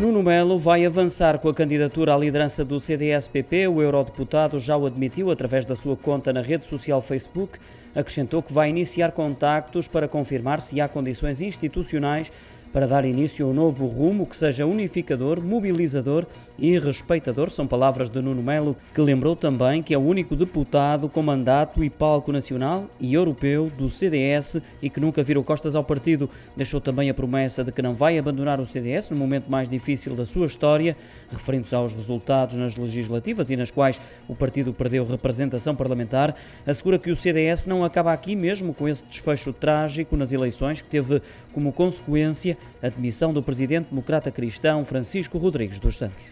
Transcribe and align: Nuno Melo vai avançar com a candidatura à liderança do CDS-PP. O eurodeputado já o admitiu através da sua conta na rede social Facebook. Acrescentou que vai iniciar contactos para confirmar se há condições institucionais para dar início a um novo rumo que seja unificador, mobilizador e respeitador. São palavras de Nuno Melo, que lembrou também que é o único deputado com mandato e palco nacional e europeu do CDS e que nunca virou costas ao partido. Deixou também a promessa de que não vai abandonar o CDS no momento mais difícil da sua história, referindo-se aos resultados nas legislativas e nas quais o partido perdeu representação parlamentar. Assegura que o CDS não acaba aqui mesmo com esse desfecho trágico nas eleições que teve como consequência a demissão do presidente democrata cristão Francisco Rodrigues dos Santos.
Nuno 0.00 0.22
Melo 0.22 0.58
vai 0.58 0.86
avançar 0.86 1.38
com 1.38 1.50
a 1.50 1.54
candidatura 1.54 2.14
à 2.14 2.16
liderança 2.16 2.64
do 2.64 2.80
CDS-PP. 2.80 3.68
O 3.68 3.82
eurodeputado 3.82 4.58
já 4.58 4.74
o 4.74 4.86
admitiu 4.86 5.30
através 5.30 5.66
da 5.66 5.74
sua 5.74 5.94
conta 5.94 6.32
na 6.32 6.40
rede 6.40 6.64
social 6.64 7.02
Facebook. 7.02 7.58
Acrescentou 7.94 8.42
que 8.42 8.50
vai 8.50 8.70
iniciar 8.70 9.12
contactos 9.12 9.88
para 9.88 10.08
confirmar 10.08 10.62
se 10.62 10.80
há 10.80 10.88
condições 10.88 11.42
institucionais 11.42 12.32
para 12.72 12.86
dar 12.86 13.04
início 13.04 13.46
a 13.46 13.50
um 13.50 13.54
novo 13.54 13.86
rumo 13.86 14.26
que 14.26 14.36
seja 14.36 14.66
unificador, 14.66 15.42
mobilizador 15.42 16.26
e 16.58 16.78
respeitador. 16.78 17.50
São 17.50 17.66
palavras 17.66 18.10
de 18.10 18.20
Nuno 18.20 18.42
Melo, 18.42 18.76
que 18.94 19.00
lembrou 19.00 19.34
também 19.34 19.82
que 19.82 19.94
é 19.94 19.98
o 19.98 20.02
único 20.02 20.36
deputado 20.36 21.08
com 21.08 21.22
mandato 21.22 21.82
e 21.82 21.90
palco 21.90 22.30
nacional 22.30 22.88
e 23.00 23.14
europeu 23.14 23.70
do 23.76 23.88
CDS 23.88 24.60
e 24.80 24.90
que 24.90 25.00
nunca 25.00 25.22
virou 25.22 25.42
costas 25.42 25.74
ao 25.74 25.82
partido. 25.82 26.28
Deixou 26.56 26.80
também 26.80 27.10
a 27.10 27.14
promessa 27.14 27.64
de 27.64 27.72
que 27.72 27.82
não 27.82 27.94
vai 27.94 28.18
abandonar 28.18 28.60
o 28.60 28.66
CDS 28.66 29.10
no 29.10 29.16
momento 29.16 29.50
mais 29.50 29.68
difícil 29.68 30.14
da 30.14 30.26
sua 30.26 30.46
história, 30.46 30.96
referindo-se 31.30 31.74
aos 31.74 31.92
resultados 31.92 32.56
nas 32.56 32.76
legislativas 32.76 33.50
e 33.50 33.56
nas 33.56 33.70
quais 33.70 34.00
o 34.28 34.34
partido 34.34 34.72
perdeu 34.72 35.04
representação 35.04 35.74
parlamentar. 35.74 36.36
Assegura 36.66 36.98
que 36.98 37.10
o 37.10 37.16
CDS 37.16 37.66
não 37.66 37.84
acaba 37.84 38.12
aqui 38.12 38.36
mesmo 38.36 38.74
com 38.74 38.88
esse 38.88 39.04
desfecho 39.06 39.52
trágico 39.52 40.16
nas 40.16 40.32
eleições 40.32 40.80
que 40.80 40.88
teve 40.88 41.22
como 41.52 41.72
consequência 41.72 42.56
a 42.82 42.88
demissão 42.88 43.32
do 43.32 43.42
presidente 43.42 43.88
democrata 43.90 44.30
cristão 44.30 44.84
Francisco 44.84 45.38
Rodrigues 45.38 45.80
dos 45.80 45.96
Santos. 45.96 46.24